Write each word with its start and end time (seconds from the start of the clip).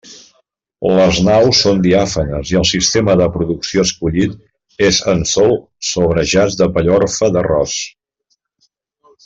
Les 0.99 1.17
naus 1.27 1.59
són 1.65 1.83
diàfanes 1.87 2.53
i 2.53 2.57
el 2.61 2.65
sistema 2.69 3.15
de 3.21 3.27
producció 3.37 3.85
escollit 3.89 4.33
és 4.89 5.03
en 5.15 5.21
sòl 5.35 5.55
sobre 5.91 6.25
jaç 6.35 6.57
de 6.63 6.69
pellorfa 6.79 7.31
d'arròs. 7.37 7.77